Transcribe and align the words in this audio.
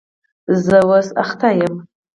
زه 0.63 0.77
اوس 0.87 1.07
بوخت 1.15 1.41
یم. 1.59 1.75